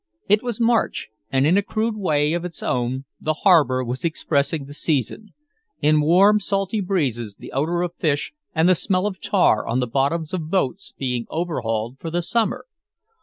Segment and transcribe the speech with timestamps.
[0.27, 4.65] It was March, and in a crude way of its own the harbor was expressing
[4.65, 5.27] the season
[5.79, 9.85] in warm, salty breezes, the odor of fish and the smell of tar on the
[9.85, 12.65] bottoms of boats being overhauled for the Summer.